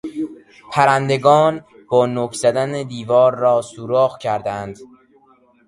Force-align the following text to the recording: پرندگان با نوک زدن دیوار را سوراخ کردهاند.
پرندگان 0.73 1.65
با 1.89 2.05
نوک 2.05 2.33
زدن 2.33 2.83
دیوار 2.83 3.35
را 3.35 3.61
سوراخ 3.61 4.17
کردهاند. 4.17 4.77